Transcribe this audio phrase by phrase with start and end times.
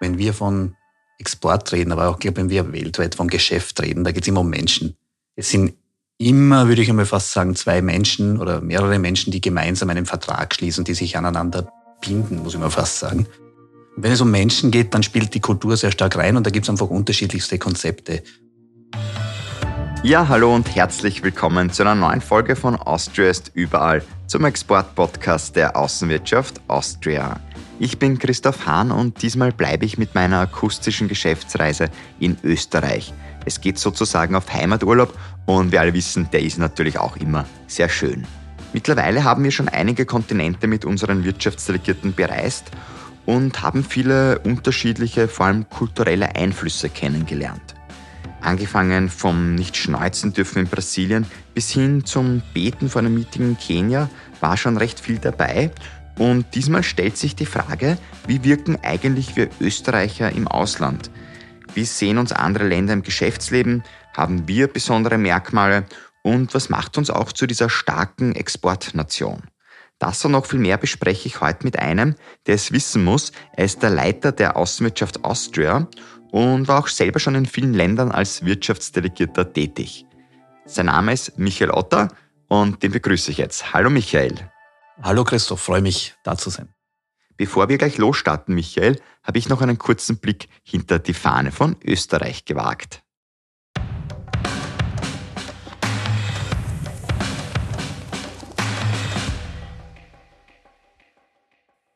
[0.00, 0.74] wenn wir von
[1.18, 4.40] Export reden, aber auch, glaube wenn wir weltweit von Geschäft reden, da geht es immer
[4.40, 4.96] um Menschen.
[5.36, 5.74] Es sind
[6.18, 10.54] immer, würde ich einmal fast sagen, zwei Menschen oder mehrere Menschen, die gemeinsam einen Vertrag
[10.54, 11.70] schließen, die sich aneinander
[12.00, 13.26] binden, muss ich mal fast sagen.
[13.96, 16.50] Und wenn es um Menschen geht, dann spielt die Kultur sehr stark rein und da
[16.50, 18.22] gibt es einfach unterschiedlichste Konzepte.
[20.02, 25.56] Ja, hallo und herzlich willkommen zu einer neuen Folge von Austria ist überall, zum Export-Podcast
[25.56, 27.38] der Außenwirtschaft Austria.
[27.78, 33.12] Ich bin Christoph Hahn und diesmal bleibe ich mit meiner akustischen Geschäftsreise in Österreich.
[33.44, 35.12] Es geht sozusagen auf Heimaturlaub
[35.44, 38.26] und wir alle wissen, der ist natürlich auch immer sehr schön.
[38.72, 42.70] Mittlerweile haben wir schon einige Kontinente mit unseren Wirtschaftsdelegierten bereist
[43.26, 47.74] und haben viele unterschiedliche, vor allem kulturelle Einflüsse kennengelernt.
[48.40, 54.08] Angefangen vom Nicht-Schneuzen dürfen in Brasilien bis hin zum Beten vor einem Meeting in Kenia
[54.40, 55.70] war schon recht viel dabei
[56.18, 61.10] und diesmal stellt sich die Frage, wie wirken eigentlich wir Österreicher im Ausland?
[61.74, 63.84] Wie sehen uns andere Länder im Geschäftsleben?
[64.14, 65.86] Haben wir besondere Merkmale?
[66.22, 69.44] Und was macht uns auch zu dieser starken Exportnation?
[69.98, 72.14] Das und noch viel mehr bespreche ich heute mit einem,
[72.46, 73.32] der es wissen muss.
[73.54, 75.88] Er ist der Leiter der Außenwirtschaft Austria
[76.30, 80.06] und war auch selber schon in vielen Ländern als Wirtschaftsdelegierter tätig.
[80.64, 82.08] Sein Name ist Michael Otter
[82.48, 83.72] und den begrüße ich jetzt.
[83.72, 84.34] Hallo Michael.
[85.02, 86.68] Hallo Christoph, freue mich, da zu sein.
[87.36, 91.76] Bevor wir gleich losstarten, Michael, habe ich noch einen kurzen Blick hinter die Fahne von
[91.82, 93.02] Österreich gewagt.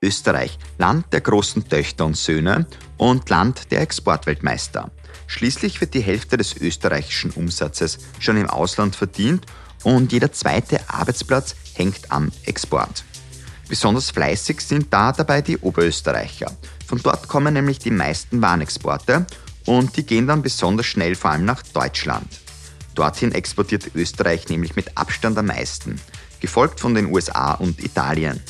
[0.04, 2.66] Österreich, Land der großen Töchter und Söhne
[2.98, 4.90] und Land der Exportweltmeister.
[5.26, 9.46] Schließlich wird die Hälfte des österreichischen Umsatzes schon im Ausland verdient
[9.82, 13.04] und jeder zweite Arbeitsplatz hängt am Export.
[13.68, 16.52] Besonders fleißig sind da dabei die Oberösterreicher.
[16.86, 19.26] Von dort kommen nämlich die meisten Warenexporte
[19.66, 22.28] und die gehen dann besonders schnell vor allem nach Deutschland.
[22.94, 26.00] Dorthin exportiert Österreich nämlich mit Abstand am meisten,
[26.40, 28.40] gefolgt von den USA und Italien.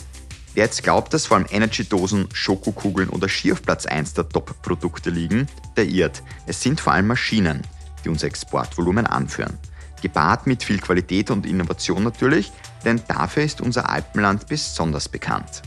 [0.54, 5.10] Wer jetzt glaubt, dass vor allem Energy-Dosen, Schokokugeln oder Ski auf Platz 1 der Top-Produkte
[5.10, 6.22] liegen, der irrt.
[6.46, 7.62] Es sind vor allem Maschinen,
[8.04, 9.58] die unser Exportvolumen anführen
[10.04, 12.52] gepaart mit viel Qualität und Innovation natürlich,
[12.84, 15.62] denn dafür ist unser Alpenland besonders bekannt.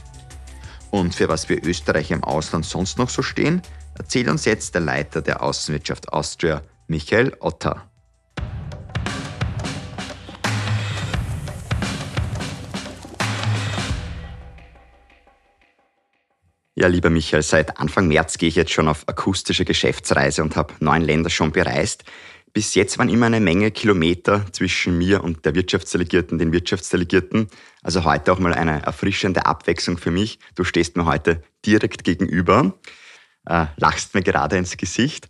[0.92, 3.64] Und für was wir Österreicher im Ausland sonst noch so stehen,
[3.98, 7.90] erzählt uns jetzt der Leiter der Außenwirtschaft Austria, Michael Otter.
[16.80, 20.76] Ja, lieber Michael, seit Anfang März gehe ich jetzt schon auf akustische Geschäftsreise und habe
[20.80, 22.04] neun Länder schon bereist.
[22.54, 27.48] Bis jetzt waren immer eine Menge Kilometer zwischen mir und der Wirtschaftsdelegierten, den Wirtschaftsdelegierten.
[27.82, 30.38] Also heute auch mal eine erfrischende Abwechslung für mich.
[30.54, 32.78] Du stehst mir heute direkt gegenüber,
[33.48, 35.30] äh, lachst mir gerade ins Gesicht.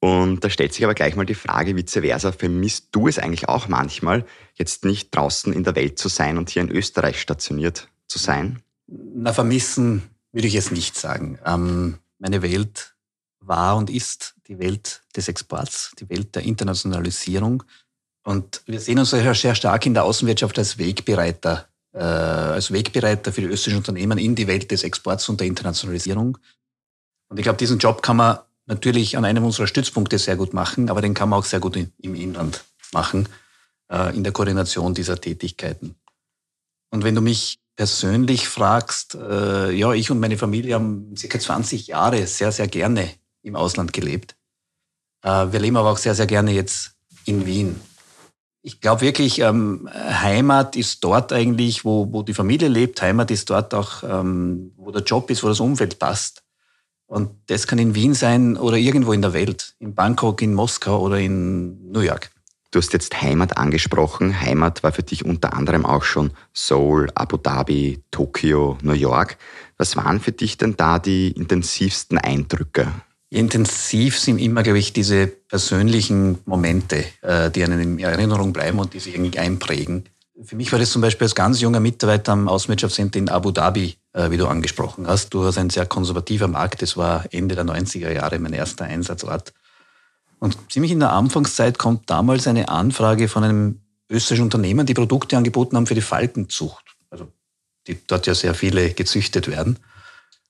[0.00, 3.46] Und da stellt sich aber gleich mal die Frage, vice versa, vermisst du es eigentlich
[3.46, 4.24] auch manchmal,
[4.54, 8.62] jetzt nicht draußen in der Welt zu sein und hier in Österreich stationiert zu sein?
[8.86, 11.38] Na, vermissen würde ich jetzt nicht sagen.
[11.44, 12.94] Ähm, meine Welt
[13.40, 17.62] war und ist die Welt des Exports, die Welt der Internationalisierung.
[18.24, 23.32] Und wir sehen uns sehr, sehr stark in der Außenwirtschaft als Wegbereiter, äh, als Wegbereiter
[23.32, 26.38] für die österreichischen Unternehmen in die Welt des Exports und der Internationalisierung.
[27.28, 30.88] Und ich glaube, diesen Job kann man natürlich an einem unserer Stützpunkte sehr gut machen,
[30.88, 33.28] aber den kann man auch sehr gut im Inland machen,
[33.90, 35.96] äh, in der Koordination dieser Tätigkeiten.
[36.92, 41.86] Und wenn du mich persönlich fragst, äh, ja, ich und meine Familie haben circa 20
[41.88, 43.08] Jahre sehr, sehr gerne
[43.42, 44.36] im Ausland gelebt.
[45.22, 46.92] Äh, wir leben aber auch sehr, sehr gerne jetzt
[47.24, 47.80] in Wien.
[48.60, 53.00] Ich glaube wirklich, ähm, Heimat ist dort eigentlich, wo, wo die Familie lebt.
[53.00, 56.44] Heimat ist dort auch, ähm, wo der Job ist, wo das Umfeld passt.
[57.06, 59.74] Und das kann in Wien sein oder irgendwo in der Welt.
[59.78, 62.30] In Bangkok, in Moskau oder in New York.
[62.72, 64.40] Du hast jetzt Heimat angesprochen.
[64.40, 69.36] Heimat war für dich unter anderem auch schon Seoul, Abu Dhabi, Tokio, New York.
[69.76, 72.90] Was waren für dich denn da die intensivsten Eindrücke?
[73.28, 78.94] Intensiv sind immer, glaube ich, diese persönlichen Momente, äh, die einem in Erinnerung bleiben und
[78.94, 80.04] die sich irgendwie einprägen.
[80.42, 83.96] Für mich war das zum Beispiel als ganz junger Mitarbeiter am Außenwirtschaftscenter in Abu Dhabi,
[84.14, 85.34] äh, wie du angesprochen hast.
[85.34, 86.80] Du hast ein sehr konservativer Markt.
[86.80, 89.52] Das war Ende der 90er Jahre mein erster Einsatzort.
[90.42, 93.80] Und ziemlich in der Anfangszeit kommt damals eine Anfrage von einem
[94.10, 96.96] österreichischen Unternehmen, die Produkte angeboten haben für die Falkenzucht.
[97.10, 97.28] Also
[97.86, 99.78] die dort ja sehr viele gezüchtet werden.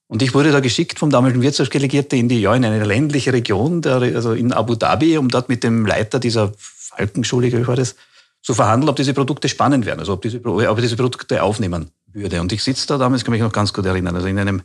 [0.07, 3.83] Und ich wurde da geschickt vom damaligen Wirtschaftsdelegierten in die, ja, in eine ländliche Region,
[3.83, 7.95] der, also in Abu Dhabi, um dort mit dem Leiter dieser Falkenschule, wie war das,
[8.41, 12.41] zu verhandeln, ob diese Produkte spannend werden, also ob diese, ob diese Produkte aufnehmen würde.
[12.41, 14.63] Und ich sitze da damals, kann mich noch ganz gut erinnern, also in einem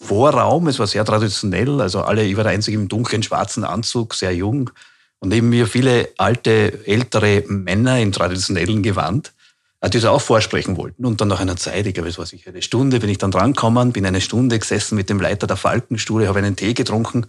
[0.00, 0.68] Vorraum.
[0.68, 4.34] Es war sehr traditionell, also alle, ich war der Einzige im dunklen schwarzen Anzug, sehr
[4.34, 4.70] jung.
[5.18, 9.32] Und neben mir viele alte, ältere Männer in traditionellen Gewand,
[9.80, 11.04] äh, die das auch vorsprechen wollten.
[11.04, 13.32] Und dann nach einer Zeit, ich glaube, es war sicher eine Stunde, bin ich dann
[13.32, 17.26] drangekommen, bin eine Stunde gesessen mit dem Leiter der Falkenstuhle, habe einen Tee getrunken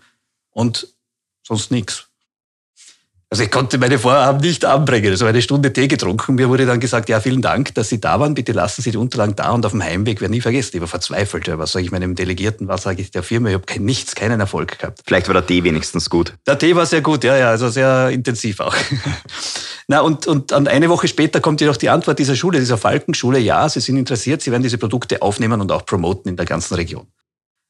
[0.51, 0.87] und
[1.41, 2.08] sonst nichts.
[3.31, 5.11] Also ich konnte meine Vorhaben nicht anbringen.
[5.11, 6.33] Also eine Stunde Tee getrunken.
[6.33, 8.33] Mir wurde dann gesagt, ja, vielen Dank, dass Sie da waren.
[8.33, 10.71] Bitte lassen Sie die Unterlagen da und auf dem Heimweg werde nie vergessen.
[10.73, 11.47] Ich war verzweifelt.
[11.59, 12.67] Was sage ich meinem Delegierten?
[12.67, 13.49] Was sage ich der Firma?
[13.49, 15.01] Ich habe kein, nichts, keinen Erfolg gehabt.
[15.05, 16.33] Vielleicht war der Tee wenigstens gut.
[16.47, 18.75] Der Tee war sehr gut, ja, ja, also sehr intensiv auch.
[19.87, 23.69] Na, und, und eine Woche später kommt jedoch die Antwort dieser Schule, dieser Falkenschule, ja,
[23.69, 27.05] Sie sind interessiert, Sie werden diese Produkte aufnehmen und auch promoten in der ganzen Region.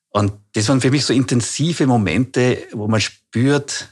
[0.09, 3.89] Und das waren für mich so intensive Momente, wo man spürt,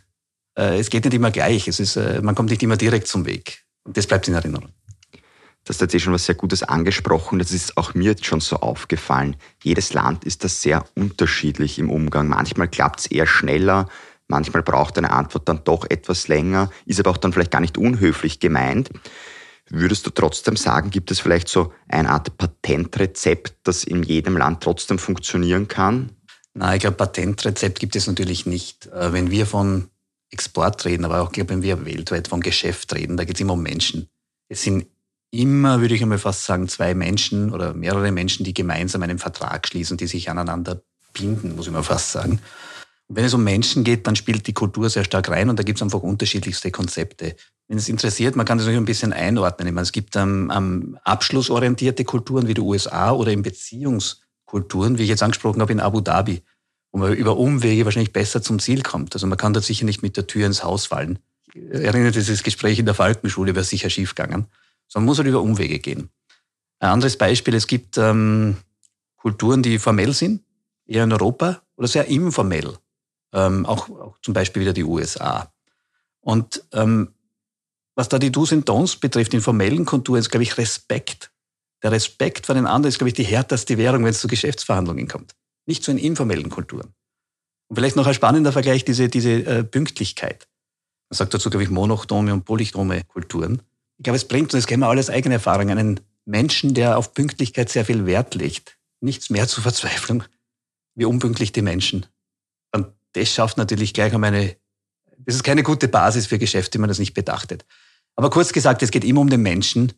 [0.62, 1.68] es geht nicht immer gleich.
[1.68, 3.64] Es ist, äh, man kommt nicht immer direkt zum Weg.
[3.84, 4.70] Und das bleibt in Erinnerung.
[5.68, 7.40] Das ist jetzt schon was sehr Gutes angesprochen.
[7.40, 9.36] Das ist auch mir jetzt schon so aufgefallen.
[9.62, 12.30] Jedes Land ist da sehr unterschiedlich im Umgang.
[12.30, 13.90] Manchmal klappt es eher schneller,
[14.30, 17.78] manchmal braucht eine Antwort dann doch etwas länger, ist aber auch dann vielleicht gar nicht
[17.78, 18.90] unhöflich gemeint.
[19.70, 24.64] Würdest du trotzdem sagen, gibt es vielleicht so eine Art Patentrezept, das in jedem Land
[24.64, 26.12] trotzdem funktionieren kann?
[26.54, 28.88] Nein, ich glaube, Patentrezept gibt es natürlich nicht.
[28.88, 29.90] Äh, wenn wir von
[30.32, 33.42] Export reden, aber auch, glaube ich, wenn wir weltweit vom Geschäft reden, da geht es
[33.42, 34.10] immer um Menschen.
[34.50, 34.88] Es sind
[35.32, 39.68] immer, würde ich einmal fast sagen, zwei Menschen oder mehrere Menschen, die gemeinsam einen Vertrag
[39.68, 40.82] schließen, die sich aneinander
[41.14, 42.40] binden, muss ich mal fast sagen.
[43.08, 45.64] Und wenn es um Menschen geht, dann spielt die Kultur sehr stark rein und da
[45.64, 47.36] gibt es einfach unterschiedlichste Konzepte.
[47.68, 49.74] Wenn es interessiert, man kann das natürlich ein bisschen einordnen.
[49.74, 55.10] Meine, es gibt ähm, ähm, abschlussorientierte Kulturen wie die USA oder in Beziehungskulturen, wie ich
[55.10, 56.44] jetzt angesprochen habe, in Abu Dhabi
[56.92, 59.14] wo man über Umwege wahrscheinlich besser zum Ziel kommt.
[59.14, 61.20] Also man kann dort sicher nicht mit der Tür ins Haus fallen.
[61.54, 64.48] Ich erinnere dieses Gespräch in der Falkenschule, wäre sicher schief gegangen.
[64.88, 66.10] Sondern man muss halt über Umwege gehen.
[66.80, 68.58] Ein anderes Beispiel, es gibt ähm,
[69.18, 70.44] Kulturen, die formell sind,
[70.86, 72.78] eher in Europa oder sehr informell.
[73.34, 75.52] Ähm, auch, auch zum Beispiel wieder die USA.
[76.22, 77.14] Und ähm,
[77.96, 81.32] was da die Do's und Don'ts betrifft, in formellen Kulturen, ist, glaube ich, Respekt.
[81.84, 85.08] Der Respekt vor den anderen ist, glaube ich, die härteste Währung, wenn es zu Geschäftsverhandlungen
[85.08, 85.36] kommt
[85.68, 86.94] nicht so in informellen Kulturen.
[87.68, 90.48] Und vielleicht noch ein spannender Vergleich, diese, diese äh, Pünktlichkeit.
[91.10, 93.62] Man sagt dazu, glaube ich, monochrome und polychrome Kulturen.
[93.98, 97.14] Ich glaube, es bringt, und das kennen wir alles eigene Erfahrung, einen Menschen, der auf
[97.14, 100.24] Pünktlichkeit sehr viel Wert legt, nichts mehr zur Verzweiflung,
[100.96, 102.06] wie unpünktlich die Menschen.
[102.74, 104.56] Und das schafft natürlich gleich um eine,
[105.18, 107.66] das ist keine gute Basis für Geschäfte, wenn man das nicht bedachtet.
[108.16, 109.94] Aber kurz gesagt, es geht immer um den Menschen,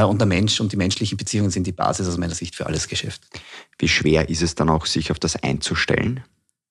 [0.00, 2.88] und der Mensch und die menschlichen Beziehungen sind die Basis aus meiner Sicht für alles
[2.88, 3.22] Geschäft.
[3.78, 6.24] Wie schwer ist es dann auch, sich auf das einzustellen?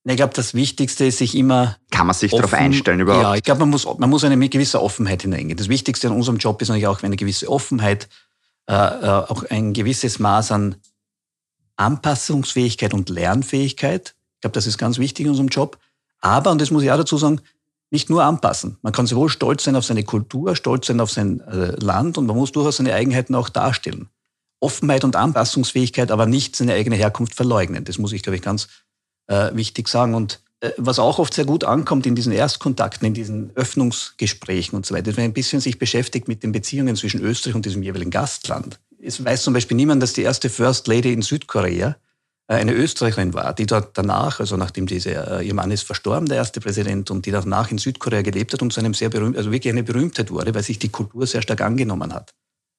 [0.03, 1.77] Ich glaube, das Wichtigste ist sich immer.
[1.91, 3.23] Kann man sich offen, darauf einstellen überhaupt?
[3.23, 5.57] Ja, ich glaube, man muss, man muss eine gewisse Offenheit hineingehen.
[5.57, 8.09] Das Wichtigste an unserem Job ist natürlich auch eine gewisse Offenheit,
[8.67, 10.75] äh, äh, auch ein gewisses Maß an
[11.75, 14.15] Anpassungsfähigkeit und Lernfähigkeit.
[14.35, 15.77] Ich glaube, das ist ganz wichtig in unserem Job.
[16.19, 17.41] Aber, und das muss ich auch dazu sagen,
[17.91, 18.77] nicht nur anpassen.
[18.81, 22.25] Man kann sowohl stolz sein auf seine Kultur, stolz sein auf sein äh, Land und
[22.25, 24.09] man muss durchaus seine Eigenheiten auch darstellen.
[24.61, 27.83] Offenheit und Anpassungsfähigkeit, aber nicht seine eigene Herkunft verleugnen.
[27.83, 28.69] Das muss ich, glaube ich, ganz
[29.27, 30.15] äh, wichtig sagen.
[30.15, 34.85] Und äh, was auch oft sehr gut ankommt in diesen Erstkontakten, in diesen Öffnungsgesprächen und
[34.85, 37.83] so weiter, wenn man ein bisschen sich beschäftigt mit den Beziehungen zwischen Österreich und diesem
[37.83, 38.79] jeweiligen Gastland.
[39.01, 41.97] Es weiß zum Beispiel niemand, dass die erste First Lady in Südkorea
[42.55, 46.37] eine Österreicherin war, die dort danach, also nachdem diese, äh, ihr Mann ist verstorben, der
[46.37, 49.51] erste Präsident, und die danach in Südkorea gelebt hat und zu einem sehr berühmt, also
[49.51, 52.33] wirklich eine Berühmtheit wurde, weil sich die Kultur sehr stark angenommen hat.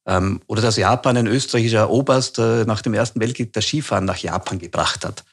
[0.07, 4.19] Ähm, oder dass Japan ein österreichischer Oberst äh, nach dem Ersten Weltkrieg das Skifahren nach
[4.19, 5.25] Japan gebracht hat.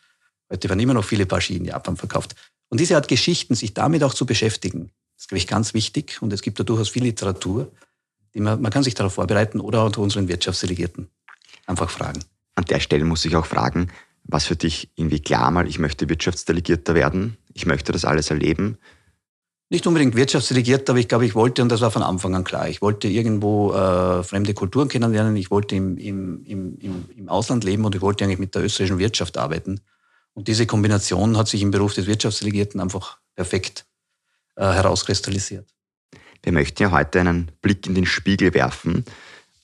[0.51, 2.35] Heute werden immer noch viele Paar Ski in Japan verkauft.
[2.69, 6.21] Und diese Art Geschichten, sich damit auch zu beschäftigen, ist, glaube ich, ganz wichtig.
[6.21, 7.71] Und es gibt da durchaus viel Literatur.
[8.33, 11.09] Die man, man kann sich darauf vorbereiten oder unter unseren Wirtschaftsdelegierten
[11.65, 12.23] einfach fragen.
[12.55, 13.89] An der Stelle muss ich auch fragen,
[14.23, 18.77] was für dich irgendwie klar mal, ich möchte Wirtschaftsdelegierter werden, ich möchte das alles erleben?
[19.71, 22.67] Nicht unbedingt Wirtschaftsdelegierter, aber ich glaube, ich wollte, und das war von Anfang an klar,
[22.67, 27.85] ich wollte irgendwo äh, fremde Kulturen kennenlernen, ich wollte im, im, im, im Ausland leben
[27.85, 29.81] und ich wollte eigentlich mit der österreichischen Wirtschaft arbeiten.
[30.33, 33.85] Und diese Kombination hat sich im Beruf des Wirtschaftsdelegierten einfach perfekt
[34.55, 35.67] äh, herauskristallisiert.
[36.41, 39.05] Wir möchten ja heute einen Blick in den Spiegel werfen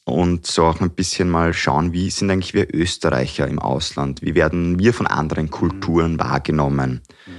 [0.06, 4.22] und so auch ein bisschen mal schauen, wie sind eigentlich wir Österreicher im Ausland?
[4.22, 6.20] Wie werden wir von anderen Kulturen mhm.
[6.20, 7.02] wahrgenommen?
[7.26, 7.32] Mhm.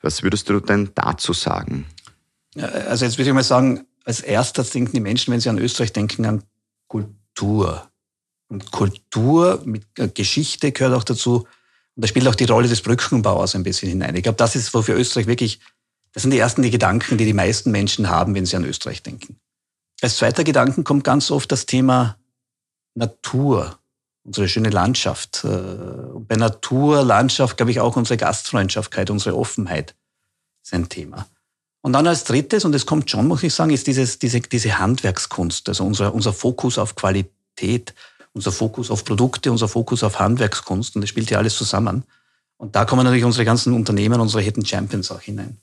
[0.00, 1.86] Was würdest du denn dazu sagen?
[2.56, 5.92] Also jetzt würde ich mal sagen, als erstes denken die Menschen, wenn sie an Österreich
[5.92, 6.44] denken, an
[6.86, 7.90] Kultur.
[8.48, 11.48] Und Kultur mit Geschichte gehört auch dazu.
[11.96, 14.14] Und da spielt auch die Rolle des Brückenbauers ein bisschen hinein.
[14.14, 15.58] Ich glaube, das ist, wofür Österreich wirklich,
[16.12, 19.02] das sind die ersten die Gedanken, die die meisten Menschen haben, wenn sie an Österreich
[19.02, 19.36] denken.
[20.04, 22.18] Als zweiter Gedanken kommt ganz oft das Thema
[22.94, 23.78] Natur
[24.22, 25.44] unsere schöne Landschaft.
[25.44, 29.94] Äh, und bei Natur, Landschaft, glaube ich, auch unsere Gastfreundschaftkeit, unsere Offenheit
[30.62, 31.26] ist ein Thema.
[31.80, 34.78] Und dann als drittes, und es kommt schon, muss ich sagen, ist dieses, diese, diese
[34.78, 37.94] Handwerkskunst, also unser, unser Fokus auf Qualität,
[38.34, 40.96] unser Fokus auf Produkte, unser Fokus auf Handwerkskunst.
[40.96, 42.04] Und das spielt ja alles zusammen.
[42.58, 45.56] Und da kommen natürlich unsere ganzen Unternehmen, unsere Hidden Champions auch hinein.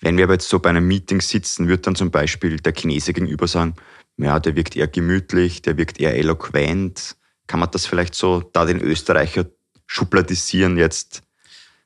[0.00, 3.12] Wenn wir aber jetzt so bei einem Meeting sitzen, wird dann zum Beispiel der Chinese
[3.12, 3.74] gegenüber sagen,
[4.16, 7.16] ja, der wirkt eher gemütlich, der wirkt eher eloquent.
[7.46, 9.46] Kann man das vielleicht so da den Österreicher
[9.86, 11.22] schubladisieren jetzt?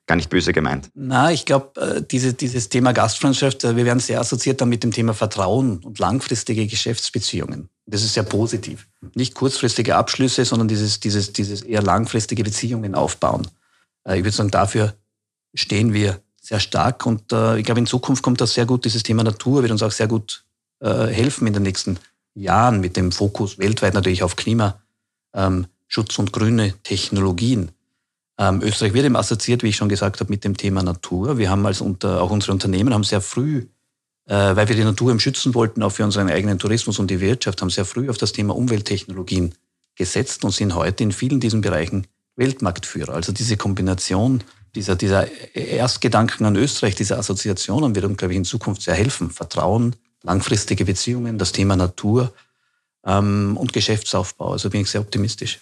[0.06, 0.90] Gar nicht böse gemeint.
[0.94, 4.82] Na, ich glaube, äh, diese, dieses Thema Gastfreundschaft, äh, wir werden sehr assoziiert dann mit
[4.82, 7.68] dem Thema Vertrauen und langfristige Geschäftsbeziehungen.
[7.86, 8.88] Das ist sehr positiv.
[9.14, 13.46] Nicht kurzfristige Abschlüsse, sondern dieses, dieses, dieses eher langfristige Beziehungen aufbauen.
[14.04, 14.94] Äh, ich würde sagen, dafür
[15.54, 18.84] stehen wir sehr stark und ich glaube, in Zukunft kommt das sehr gut.
[18.84, 20.44] Dieses Thema Natur wird uns auch sehr gut
[20.80, 21.98] helfen in den nächsten
[22.34, 24.78] Jahren mit dem Fokus weltweit natürlich auf Klimaschutz
[25.34, 25.66] ähm,
[26.18, 27.70] und grüne Technologien.
[28.38, 31.38] Ähm, Österreich wird eben assoziiert, wie ich schon gesagt habe, mit dem Thema Natur.
[31.38, 33.66] Wir haben als unter, auch unsere Unternehmen haben sehr früh,
[34.26, 37.20] äh, weil wir die Natur eben schützen wollten, auch für unseren eigenen Tourismus und die
[37.20, 39.54] Wirtschaft, haben sehr früh auf das Thema Umwelttechnologien
[39.94, 42.06] gesetzt und sind heute in vielen diesen Bereichen
[42.36, 43.12] Weltmarktführer.
[43.12, 44.42] Also diese Kombination
[44.74, 49.30] dieser, dieser Erstgedanken an Österreich, dieser Assoziationen wird uns, glaube ich, in Zukunft sehr helfen.
[49.30, 52.32] Vertrauen, langfristige Beziehungen, das Thema Natur
[53.04, 54.52] ähm, und Geschäftsaufbau.
[54.52, 55.60] Also bin ich sehr optimistisch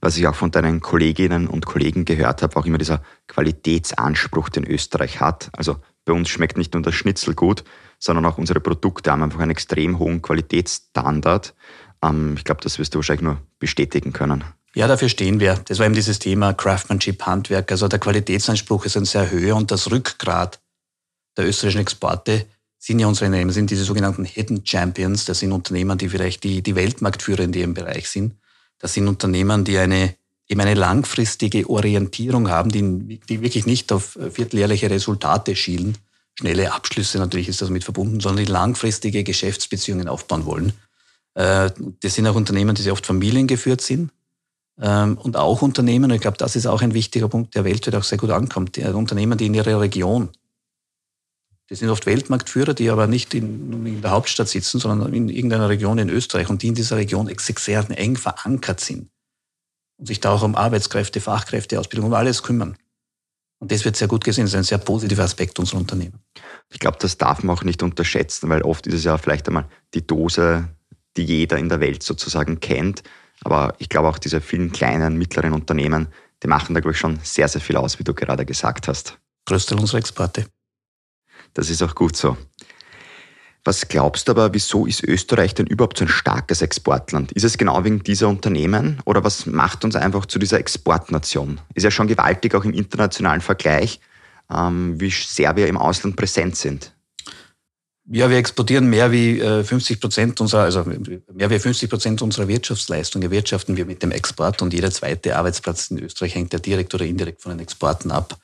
[0.00, 4.64] was ich auch von deinen Kolleginnen und Kollegen gehört habe, auch immer dieser Qualitätsanspruch, den
[4.64, 5.50] Österreich hat.
[5.52, 7.64] Also bei uns schmeckt nicht nur das Schnitzel gut,
[7.98, 11.54] sondern auch unsere Produkte haben einfach einen extrem hohen Qualitätsstandard.
[12.02, 14.44] Ähm, ich glaube, das wirst du wahrscheinlich nur bestätigen können.
[14.74, 15.56] Ja, dafür stehen wir.
[15.66, 17.72] Das war eben dieses Thema Craftsmanship, Handwerk.
[17.72, 20.60] Also der Qualitätsanspruch ist ein sehr höher und das Rückgrat
[21.36, 22.46] der österreichischen Exporte
[22.78, 25.24] sind ja unsere Unternehmen, sind diese sogenannten Hidden Champions.
[25.24, 28.36] Das sind Unternehmen, die vielleicht die, die Weltmarktführer in ihrem Bereich sind.
[28.78, 30.14] Das sind Unternehmen, die eine,
[30.48, 35.98] eben eine langfristige Orientierung haben, die, die wirklich nicht auf vierteljährliche Resultate schielen.
[36.38, 40.72] Schnelle Abschlüsse natürlich ist das mit verbunden, sondern die langfristige Geschäftsbeziehungen aufbauen wollen.
[41.34, 44.10] Äh, das sind auch Unternehmen, die sehr oft familiengeführt sind.
[44.80, 47.94] Ähm, und auch Unternehmen, und ich glaube, das ist auch ein wichtiger Punkt, der weltweit
[47.94, 50.30] auch sehr gut ankommt, die Unternehmen, die in ihrer Region
[51.70, 55.68] die sind oft Weltmarktführer, die aber nicht in, in, der Hauptstadt sitzen, sondern in irgendeiner
[55.68, 59.08] Region in Österreich und die in dieser Region sehr eng verankert sind
[59.96, 62.76] und sich da auch um Arbeitskräfte, Fachkräfte, Ausbildung, um alles kümmern.
[63.60, 64.44] Und das wird sehr gut gesehen.
[64.44, 66.18] Das ist ein sehr positiver Aspekt unserer Unternehmen.
[66.70, 69.68] Ich glaube, das darf man auch nicht unterschätzen, weil oft ist es ja vielleicht einmal
[69.94, 70.68] die Dose,
[71.16, 73.02] die jeder in der Welt sozusagen kennt.
[73.42, 76.08] Aber ich glaube auch diese vielen kleinen, mittleren Unternehmen,
[76.42, 79.18] die machen da, glaube ich, schon sehr, sehr viel aus, wie du gerade gesagt hast.
[79.46, 80.46] Größteil unserer Exporte.
[81.54, 82.36] Das ist auch gut so.
[83.64, 87.30] Was glaubst du aber, wieso ist Österreich denn überhaupt so ein starkes Exportland?
[87.32, 91.60] Ist es genau wegen dieser Unternehmen oder was macht uns einfach zu dieser Exportnation?
[91.74, 94.00] Ist ja schon gewaltig auch im internationalen Vergleich,
[94.50, 96.94] ähm, wie sehr wir im Ausland präsent sind.
[98.12, 100.84] Ja, wir exportieren mehr wie 50 äh, Prozent unserer, also
[101.32, 105.92] mehr wie 50 Prozent unserer Wirtschaftsleistung erwirtschaften wir mit dem Export und jeder zweite Arbeitsplatz
[105.92, 108.36] in Österreich hängt ja direkt oder indirekt von den Exporten ab.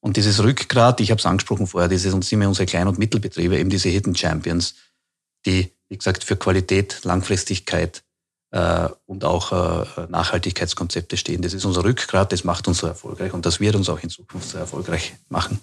[0.00, 2.98] Und dieses Rückgrat, ich habe es angesprochen vorher, dieses und sind wir unsere Klein- und
[2.98, 4.74] Mittelbetriebe, eben diese Hidden Champions,
[5.46, 8.02] die, wie gesagt, für Qualität, Langfristigkeit
[8.50, 11.40] äh, und auch äh, Nachhaltigkeitskonzepte stehen.
[11.40, 14.10] Das ist unser Rückgrat, das macht uns so erfolgreich und das wird uns auch in
[14.10, 15.60] Zukunft so erfolgreich machen.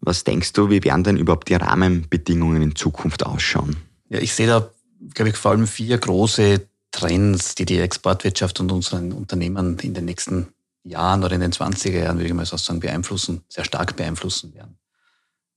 [0.00, 3.76] Was denkst du, wie werden denn überhaupt die Rahmenbedingungen in Zukunft ausschauen?
[4.08, 4.68] Ja, ich sehe da,
[5.14, 10.04] glaube ich, vor allem vier große Trends, die die Exportwirtschaft und unseren Unternehmen in den
[10.04, 10.48] nächsten
[10.84, 14.54] Jahren oder in den 20er Jahren, würde ich mal so sagen, beeinflussen, sehr stark beeinflussen
[14.54, 14.78] werden.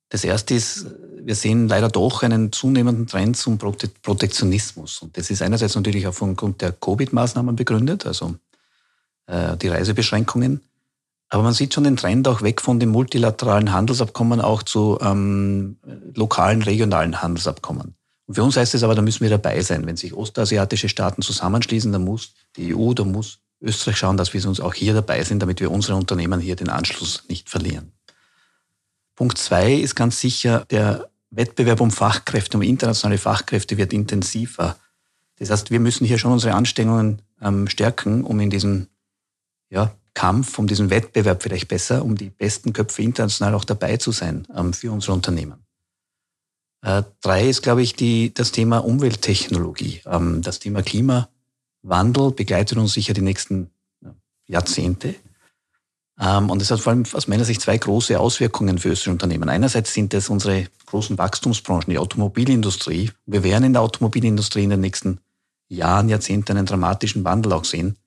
[0.09, 0.85] Das erste ist,
[1.19, 4.99] wir sehen leider doch einen zunehmenden Trend zum Protektionismus.
[4.99, 8.35] Und das ist einerseits natürlich aufgrund der Covid-Maßnahmen begründet, also
[9.25, 10.61] äh, die Reisebeschränkungen.
[11.29, 15.77] Aber man sieht schon den Trend auch weg von dem multilateralen Handelsabkommen auch zu ähm,
[16.15, 17.95] lokalen, regionalen Handelsabkommen.
[18.27, 19.85] Und für uns heißt es aber, da müssen wir dabei sein.
[19.85, 24.45] Wenn sich ostasiatische Staaten zusammenschließen, dann muss die EU, da muss Österreich schauen, dass wir
[24.47, 27.91] uns auch hier dabei sind, damit wir unsere Unternehmen hier den Anschluss nicht verlieren.
[29.15, 34.77] Punkt zwei ist ganz sicher, der Wettbewerb um Fachkräfte, um internationale Fachkräfte wird intensiver.
[35.39, 38.87] Das heißt, wir müssen hier schon unsere Anstrengungen ähm, stärken, um in diesem
[39.69, 44.11] ja, Kampf, um diesen Wettbewerb vielleicht besser, um die besten Köpfe international auch dabei zu
[44.11, 45.63] sein ähm, für unsere Unternehmen.
[46.81, 51.29] Äh, drei ist, glaube ich, die, das Thema Umwelttechnologie, ähm, das Thema Klima.
[51.83, 53.69] Wandel begleitet uns sicher die nächsten
[54.47, 55.13] Jahrzehnte.
[56.19, 59.49] Ähm, und es hat vor allem aus meiner Sicht zwei große Auswirkungen für österreichische Unternehmen.
[59.49, 63.11] Einerseits sind es unsere großen Wachstumsbranchen, die Automobilindustrie.
[63.27, 65.19] Wir werden in der Automobilindustrie in den nächsten
[65.69, 67.97] Jahren, Jahrzehnten einen dramatischen Wandel auch sehen.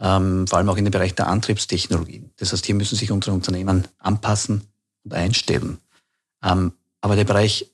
[0.00, 2.30] Ähm, vor allem auch in dem Bereich der Antriebstechnologien.
[2.36, 4.62] Das heißt, hier müssen sich unsere Unternehmen anpassen
[5.04, 5.78] und einstellen.
[6.42, 7.70] Ähm, aber der Bereich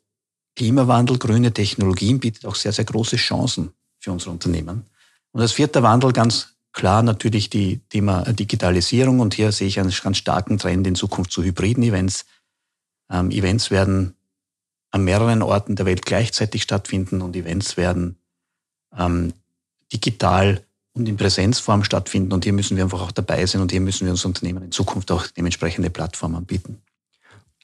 [0.57, 4.85] Klimawandel, grüne Technologien bietet auch sehr, sehr große Chancen für unsere Unternehmen.
[5.33, 9.21] Und als vierter Wandel ganz klar natürlich die Thema Digitalisierung.
[9.21, 12.27] Und hier sehe ich einen ganz starken Trend in Zukunft zu hybriden Events.
[13.11, 14.15] Ähm, Events werden
[14.91, 18.19] an mehreren Orten der Welt gleichzeitig stattfinden und Events werden
[18.97, 19.33] ähm,
[19.93, 22.33] digital und in Präsenzform stattfinden.
[22.33, 24.73] Und hier müssen wir einfach auch dabei sein und hier müssen wir uns Unternehmen in
[24.73, 26.81] Zukunft auch dementsprechende Plattformen anbieten.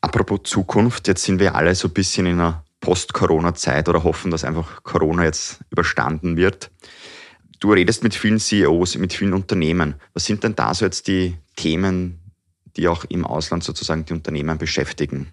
[0.00, 4.44] Apropos Zukunft, jetzt sind wir alle so ein bisschen in einer Post-Corona-Zeit oder hoffen, dass
[4.44, 6.70] einfach Corona jetzt überstanden wird.
[7.58, 9.94] Du redest mit vielen CEOs, mit vielen Unternehmen.
[10.12, 12.20] Was sind denn da so jetzt die Themen,
[12.76, 15.32] die auch im Ausland sozusagen die Unternehmen beschäftigen?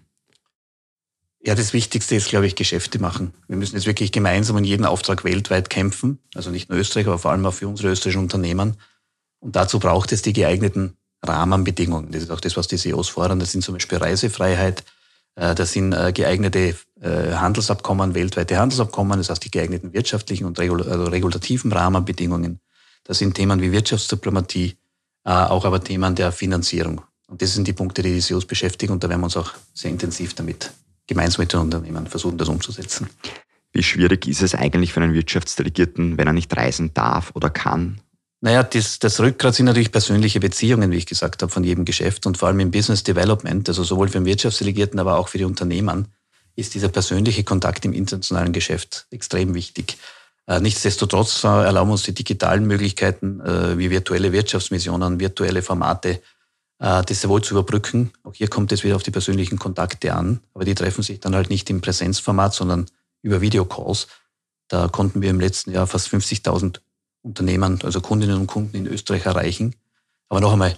[1.46, 3.34] Ja, das Wichtigste ist, glaube ich, Geschäfte machen.
[3.48, 6.18] Wir müssen jetzt wirklich gemeinsam um jeden Auftrag weltweit kämpfen.
[6.34, 8.78] Also nicht nur Österreich, aber vor allem auch für unsere österreichischen Unternehmen.
[9.40, 12.10] Und dazu braucht es die geeigneten Rahmenbedingungen.
[12.12, 13.40] Das ist auch das, was die CEOs fordern.
[13.40, 14.84] Das sind zum Beispiel Reisefreiheit,
[15.34, 20.58] äh, das sind äh, geeignete äh, Handelsabkommen, weltweite Handelsabkommen, das heißt die geeigneten wirtschaftlichen und
[20.58, 22.60] also regulativen Rahmenbedingungen.
[23.04, 24.78] Das sind Themen wie Wirtschaftsdiplomatie,
[25.24, 27.02] auch aber Themen der Finanzierung.
[27.28, 29.52] Und das sind die Punkte, die die CEOs beschäftigen und da werden wir uns auch
[29.74, 30.70] sehr intensiv damit
[31.06, 33.08] gemeinsam mit den Unternehmen versuchen, das umzusetzen.
[33.72, 38.00] Wie schwierig ist es eigentlich für einen Wirtschaftsdelegierten, wenn er nicht reisen darf oder kann?
[38.40, 42.26] Naja, das, das Rückgrat sind natürlich persönliche Beziehungen, wie ich gesagt habe, von jedem Geschäft
[42.26, 45.44] und vor allem im Business Development, also sowohl für den Wirtschaftsdelegierten, aber auch für die
[45.44, 46.08] Unternehmen,
[46.54, 49.96] ist dieser persönliche Kontakt im internationalen Geschäft extrem wichtig.
[50.46, 56.20] Äh, nichtsdestotrotz äh, erlauben uns die digitalen Möglichkeiten äh, wie virtuelle Wirtschaftsmissionen, virtuelle Formate,
[56.84, 58.12] das sehr wohl zu überbrücken.
[58.24, 61.34] Auch hier kommt es wieder auf die persönlichen Kontakte an, aber die treffen sich dann
[61.34, 62.86] halt nicht im Präsenzformat, sondern
[63.22, 64.06] über Videocalls.
[64.68, 66.80] Da konnten wir im letzten Jahr fast 50.000
[67.22, 69.74] Unternehmen, also Kundinnen und Kunden in Österreich erreichen.
[70.28, 70.76] Aber noch einmal,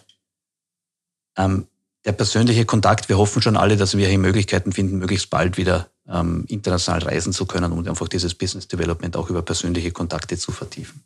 [1.37, 1.67] ähm,
[2.05, 5.91] der persönliche Kontakt, wir hoffen schon alle, dass wir hier Möglichkeiten finden, möglichst bald wieder
[6.09, 10.53] ähm, international reisen zu können und einfach dieses Business Development auch über persönliche Kontakte zu
[10.53, 11.03] vertiefen.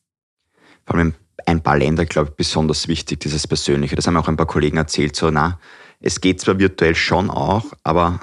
[0.91, 1.15] Vor allem
[1.47, 3.95] ein paar Länder, glaube ich, besonders wichtig, dieses Persönliche.
[3.95, 5.61] Das haben auch ein paar Kollegen erzählt, so, na,
[6.01, 8.19] es geht zwar virtuell schon auch, aber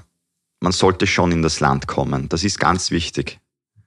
[0.60, 2.28] man sollte schon in das Land kommen.
[2.28, 3.40] Das ist ganz wichtig.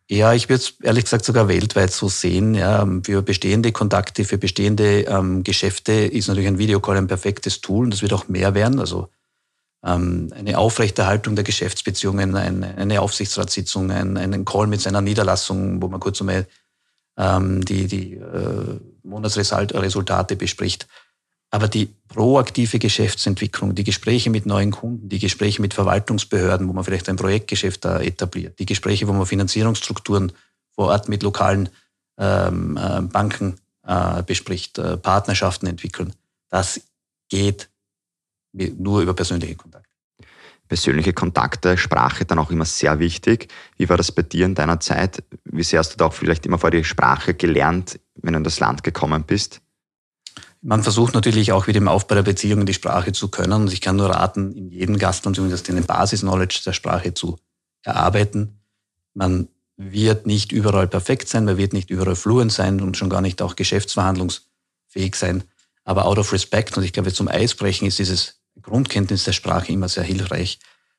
[0.08, 2.54] Ja, ich würde es ehrlich gesagt sogar weltweit so sehen.
[2.54, 7.84] Ja, für bestehende Kontakte, für bestehende ähm, Geschäfte ist natürlich ein Videocall ein perfektes Tool
[7.84, 8.80] und das wird auch mehr werden.
[8.80, 9.10] Also
[9.84, 15.88] ähm, eine Aufrechterhaltung der Geschäftsbeziehungen, eine, eine Aufsichtsratssitzung, ein, einen Call mit seiner Niederlassung, wo
[15.88, 16.46] man kurz einmal
[17.20, 20.88] ähm, die, die äh, Monatsresultate bespricht.
[21.50, 26.84] Aber die proaktive Geschäftsentwicklung, die Gespräche mit neuen Kunden, die Gespräche mit Verwaltungsbehörden, wo man
[26.84, 30.32] vielleicht ein Projektgeschäft da etabliert, die Gespräche, wo man Finanzierungsstrukturen
[30.70, 31.68] vor Ort mit lokalen
[32.18, 36.14] ähm, äh, Banken äh, bespricht, äh, Partnerschaften entwickeln,
[36.48, 36.80] das
[37.28, 37.68] geht
[38.52, 39.89] nur über persönliche Kontakte.
[40.70, 43.48] Persönliche Kontakte, Sprache dann auch immer sehr wichtig.
[43.76, 45.24] Wie war das bei dir in deiner Zeit?
[45.42, 48.44] Wie sehr hast du da auch vielleicht immer vor die Sprache gelernt, wenn du in
[48.44, 49.62] das Land gekommen bist?
[50.62, 53.62] Man versucht natürlich auch wieder im Aufbau der Beziehungen die Sprache zu können.
[53.62, 57.40] Und ich kann nur raten, in jedem Gastland zumindest den Basis-Knowledge der Sprache zu
[57.82, 58.60] erarbeiten.
[59.12, 63.22] Man wird nicht überall perfekt sein, man wird nicht überall fluent sein und schon gar
[63.22, 65.42] nicht auch geschäftsverhandlungsfähig sein.
[65.82, 68.39] Aber out of respect, und ich glaube, zum Eisbrechen ist dieses
[68.70, 70.58] Grundkenntnis der Sprache immer sehr hilfreich.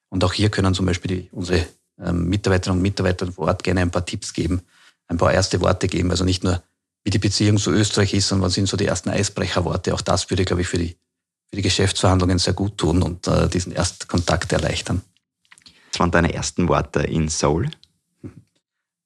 [0.10, 1.66] Und auch hier können zum Beispiel die, unsere
[2.00, 4.62] ähm, Mitarbeiterinnen und Mitarbeiter vor Ort gerne ein paar Tipps geben,
[5.08, 6.12] ein paar erste Worte geben.
[6.12, 6.62] Also nicht nur
[7.04, 9.94] wie die Beziehung zu Österreich ist und was sind so die ersten Eisbrecherworte.
[9.94, 10.98] Auch das würde, glaube ich, für die,
[11.50, 15.02] für die Geschäftsverhandlungen sehr gut tun und äh, diesen Erstkontakt erleichtern.
[15.92, 17.72] Was waren deine ersten Worte in Seoul?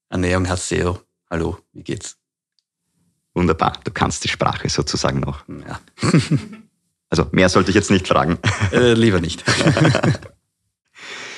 [0.10, 1.01] Ernährung, Haseo.
[1.30, 2.17] Hallo, wie geht's?
[3.34, 5.43] Wunderbar, du kannst die Sprache sozusagen noch.
[5.47, 5.80] Ja.
[7.09, 8.37] also mehr sollte ich jetzt nicht fragen.
[8.71, 9.43] Äh, lieber nicht.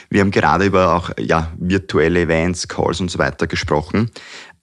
[0.09, 4.09] Wir haben gerade über auch ja, virtuelle Events, Calls und so weiter gesprochen.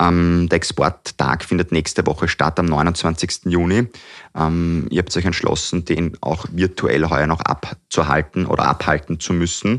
[0.01, 3.43] Ähm, der Exporttag findet nächste Woche statt, am 29.
[3.45, 3.89] Juni.
[4.35, 9.79] Ähm, ihr habt euch entschlossen, den auch virtuell heuer noch abzuhalten oder abhalten zu müssen.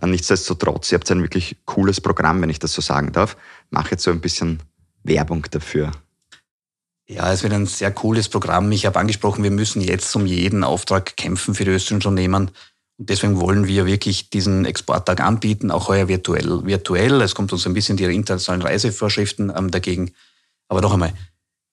[0.00, 3.36] Äh, nichtsdestotrotz, ihr habt ein wirklich cooles Programm, wenn ich das so sagen darf.
[3.70, 4.60] Mach jetzt so ein bisschen
[5.04, 5.92] Werbung dafür.
[7.08, 8.72] Ja, es wird ein sehr cooles Programm.
[8.72, 12.50] Ich habe angesprochen, wir müssen jetzt um jeden Auftrag kämpfen für die österreichischen Unternehmen.
[12.98, 16.66] Und deswegen wollen wir wirklich diesen Exporttag anbieten, auch heuer virtuell.
[16.66, 20.12] Virtuell, es kommt uns ein bisschen die internationalen Reisevorschriften ähm, dagegen.
[20.68, 21.12] Aber noch einmal,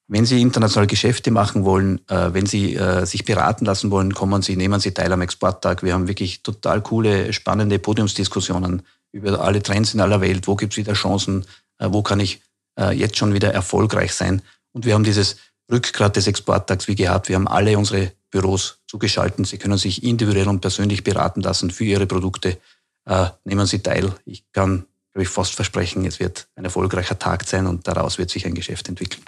[0.08, 4.44] wenn Sie international Geschäfte machen wollen, äh, wenn Sie äh, sich beraten lassen wollen, kommen
[4.44, 5.82] Sie, nehmen Sie teil am Exporttag.
[5.82, 10.48] Wir haben wirklich total coole, spannende Podiumsdiskussionen über alle Trends in aller Welt.
[10.48, 11.46] Wo gibt es wieder Chancen?
[11.80, 12.42] Äh, wo kann ich
[12.80, 14.44] äh, jetzt schon wieder erfolgreich sein?
[14.74, 15.38] Und wir haben dieses
[15.72, 17.30] Rückgrat des Exporttags wie gehabt.
[17.30, 19.48] Wir haben alle unsere Büros zugeschaltet.
[19.48, 22.58] Sie können sich individuell und persönlich beraten lassen für Ihre Produkte.
[23.06, 24.14] Äh, nehmen Sie teil.
[24.26, 28.30] Ich kann, glaube ich, fast versprechen, es wird ein erfolgreicher Tag sein und daraus wird
[28.30, 29.24] sich ein Geschäft entwickeln.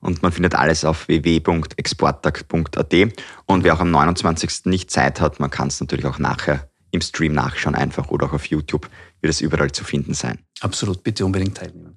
[0.00, 2.94] Und man findet alles auf www.exporttag.at.
[3.46, 4.66] Und wer auch am 29.
[4.66, 8.32] nicht Zeit hat, man kann es natürlich auch nachher im Stream nachschauen, einfach oder auch
[8.32, 8.88] auf YouTube
[9.20, 10.38] wird es überall zu finden sein.
[10.60, 11.89] Absolut, bitte unbedingt teilnehmen.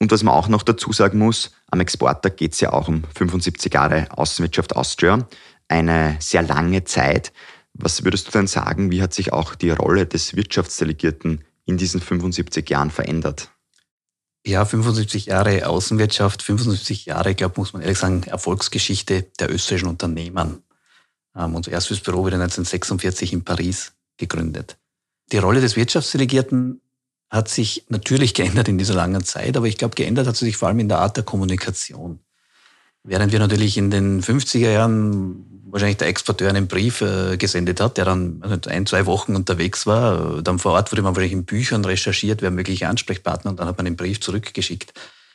[0.00, 3.02] Und was man auch noch dazu sagen muss, am Exporttag geht es ja auch um
[3.14, 5.26] 75 Jahre Außenwirtschaft Austria.
[5.66, 7.32] Eine sehr lange Zeit.
[7.74, 12.00] Was würdest du denn sagen, wie hat sich auch die Rolle des Wirtschaftsdelegierten in diesen
[12.00, 13.50] 75 Jahren verändert?
[14.46, 20.62] Ja, 75 Jahre Außenwirtschaft, 75 Jahre, glaube muss man ehrlich sagen, Erfolgsgeschichte der österreichischen Unternehmen.
[21.36, 24.78] Ähm, unser erstes Büro wurde 1946 in Paris gegründet.
[25.32, 26.80] Die Rolle des Wirtschaftsdelegierten
[27.30, 30.56] hat sich natürlich geändert in dieser langen Zeit, aber ich glaube, geändert hat sie sich
[30.56, 32.20] vor allem in der Art der Kommunikation.
[33.04, 37.96] Während wir natürlich in den 50er Jahren wahrscheinlich der Exporteur einen Brief äh, gesendet hat,
[37.96, 41.84] der dann ein, zwei Wochen unterwegs war, dann vor Ort wurde man wahrscheinlich in Büchern
[41.84, 44.92] recherchiert, wer mögliche Ansprechpartner und dann hat man den Brief zurückgeschickt.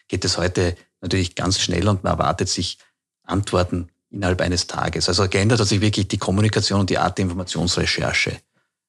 [0.07, 2.77] Geht es heute natürlich ganz schnell und man erwartet sich
[3.23, 5.07] Antworten innerhalb eines Tages.
[5.07, 8.37] Also geändert hat sich wirklich die Kommunikation und die Art der Informationsrecherche.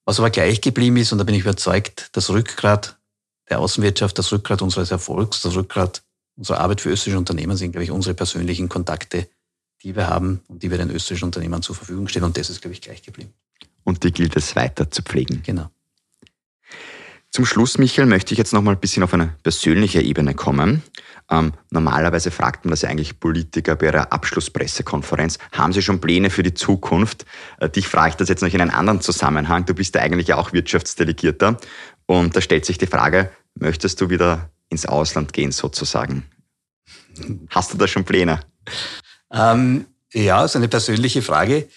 [0.04, 2.98] Was aber gleich geblieben ist, und da bin ich überzeugt, das Rückgrat
[3.48, 6.02] der Außenwirtschaft, das Rückgrat unseres Erfolgs, das Rückgrat
[6.36, 9.28] unserer Arbeit für österreichische Unternehmen sind, glaube ich, unsere persönlichen Kontakte,
[9.82, 12.24] die wir haben und die wir den österreichischen Unternehmern zur Verfügung stellen.
[12.24, 13.32] Und das ist, glaube ich, gleich geblieben.
[13.84, 15.42] Und die gilt es weiter zu pflegen.
[15.44, 15.70] Genau.
[17.30, 20.82] Zum Schluss, Michael, möchte ich jetzt noch mal ein bisschen auf eine persönliche Ebene kommen.
[21.30, 25.38] Ähm, normalerweise fragt man das ja eigentlich Politiker bei ihrer Abschlusspressekonferenz.
[25.52, 27.24] Haben Sie schon Pläne für die Zukunft?
[27.58, 29.64] Äh, dich frage ich das jetzt noch in einem anderen Zusammenhang.
[29.64, 31.58] Du bist ja eigentlich auch Wirtschaftsdelegierter.
[32.06, 36.24] Und da stellt sich die Frage, möchtest du wieder ins Ausland gehen sozusagen?
[37.50, 38.40] Hast du da schon Pläne?
[39.32, 41.68] Ähm, ja, ist eine persönliche Frage.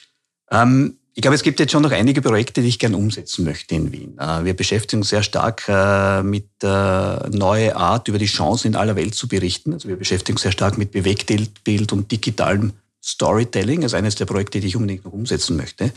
[0.52, 3.74] Ähm, ich glaube, es gibt jetzt schon noch einige Projekte, die ich gerne umsetzen möchte
[3.74, 4.20] in Wien.
[4.20, 8.76] Äh, wir beschäftigen uns sehr stark äh, mit der neuen Art, über die Chancen in
[8.76, 9.74] aller Welt zu berichten.
[9.74, 13.82] Also wir beschäftigen uns sehr stark mit Bewegtbild und digitalem Storytelling.
[13.82, 15.92] Das ist eines der Projekte, die ich unbedingt noch umsetzen möchte.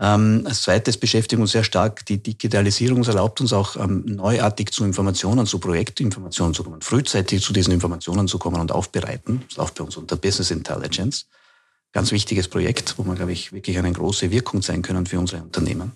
[0.00, 3.02] Ähm, als zweites beschäftigen uns sehr stark die Digitalisierung.
[3.02, 7.72] Es erlaubt uns auch ähm, neuartig zu Informationen, zu Projektinformationen zu kommen, frühzeitig zu diesen
[7.72, 9.44] Informationen zu kommen und aufbereiten.
[9.46, 11.26] Das läuft bei uns unter Business Intelligence
[11.94, 15.42] ganz wichtiges Projekt, wo wir, glaube ich, wirklich eine große Wirkung sein können für unsere
[15.42, 15.92] Unternehmen.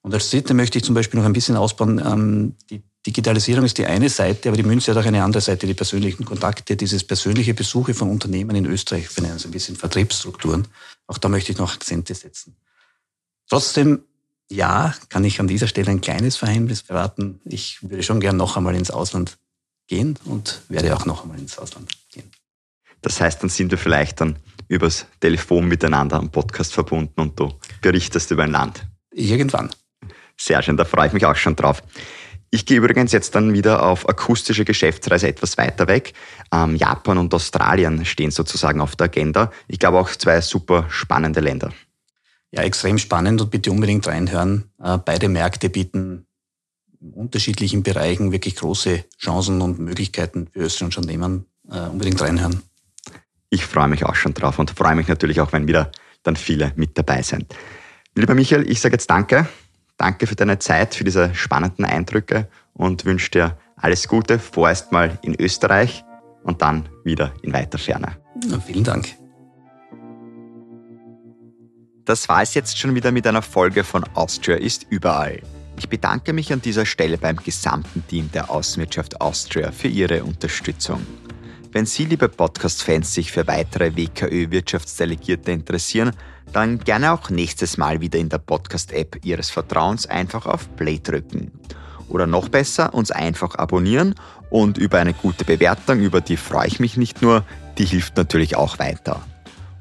[0.00, 1.98] Und als dritte möchte ich zum Beispiel noch ein bisschen ausbauen.
[1.98, 5.66] Ähm, die Digitalisierung ist die eine Seite, aber die Münze hat auch eine andere Seite,
[5.66, 10.68] die persönlichen Kontakte, dieses persönliche Besuche von Unternehmen in Österreich, wir es ein bisschen Vertriebsstrukturen.
[11.08, 12.56] Auch da möchte ich noch Akzente setzen.
[13.48, 14.04] Trotzdem,
[14.48, 17.40] ja, kann ich an dieser Stelle ein kleines Verheimnis verraten.
[17.44, 19.38] Ich würde schon gern noch einmal ins Ausland
[19.88, 22.30] gehen und werde auch noch einmal ins Ausland gehen.
[23.02, 24.36] Das heißt, dann sind wir vielleicht dann
[24.68, 28.86] übers Telefon miteinander am Podcast verbunden und du berichtest über ein Land.
[29.12, 29.70] Irgendwann.
[30.36, 31.82] Sehr schön, da freue ich mich auch schon drauf.
[32.50, 36.12] Ich gehe übrigens jetzt dann wieder auf akustische Geschäftsreise etwas weiter weg.
[36.52, 39.50] Ähm, Japan und Australien stehen sozusagen auf der Agenda.
[39.68, 41.72] Ich glaube auch zwei super spannende Länder.
[42.52, 44.70] Ja, extrem spannend und bitte unbedingt reinhören.
[44.82, 46.26] Äh, beide Märkte bieten
[47.00, 51.46] in unterschiedlichen Bereichen wirklich große Chancen und Möglichkeiten für österreichische Unternehmen.
[51.70, 52.62] Äh, unbedingt reinhören.
[53.50, 55.90] Ich freue mich auch schon drauf und freue mich natürlich auch, wenn wieder
[56.22, 57.54] dann viele mit dabei sind.
[58.14, 59.46] Lieber Michael, ich sage jetzt danke.
[59.98, 65.18] Danke für deine Zeit, für diese spannenden Eindrücke und wünsche dir alles Gute, vorerst mal
[65.22, 66.04] in Österreich
[66.42, 68.16] und dann wieder in weiter Ferne.
[68.48, 69.08] Ja, vielen Dank.
[72.04, 75.42] Das war es jetzt schon wieder mit einer Folge von Austria ist überall.
[75.76, 81.04] Ich bedanke mich an dieser Stelle beim gesamten Team der Außenwirtschaft Austria für ihre Unterstützung.
[81.76, 86.12] Wenn Sie, liebe Podcast-Fans, sich für weitere WKÖ-Wirtschaftsdelegierte interessieren,
[86.50, 91.52] dann gerne auch nächstes Mal wieder in der Podcast-App Ihres Vertrauens einfach auf Play drücken.
[92.08, 94.14] Oder noch besser, uns einfach abonnieren
[94.48, 97.44] und über eine gute Bewertung, über die freue ich mich nicht nur,
[97.76, 99.20] die hilft natürlich auch weiter.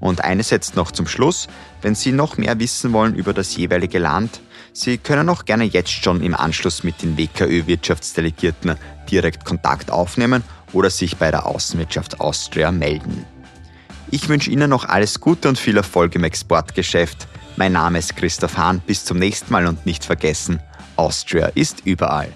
[0.01, 1.47] Und eines jetzt noch zum Schluss,
[1.81, 4.41] wenn Sie noch mehr wissen wollen über das jeweilige Land,
[4.73, 8.75] Sie können auch gerne jetzt schon im Anschluss mit den WKÖ-Wirtschaftsdelegierten
[9.09, 10.43] direkt Kontakt aufnehmen
[10.75, 13.25] oder sich bei der Außenwirtschaft Austria melden.
[14.11, 17.27] Ich wünsche Ihnen noch alles Gute und viel Erfolg im Exportgeschäft.
[17.55, 18.81] Mein Name ist Christoph Hahn.
[18.85, 20.59] Bis zum nächsten Mal und nicht vergessen,
[20.97, 22.31] Austria ist überall.